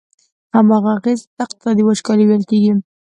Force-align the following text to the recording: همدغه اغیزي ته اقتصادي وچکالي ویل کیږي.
همدغه 0.55 0.89
اغیزي 0.97 1.25
ته 1.35 1.41
اقتصادي 1.45 1.81
وچکالي 1.85 2.23
ویل 2.25 2.43
کیږي. 2.51 2.73